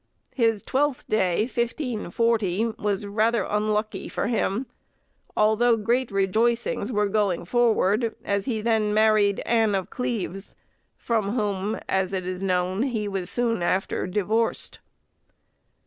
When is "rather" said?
3.05-3.43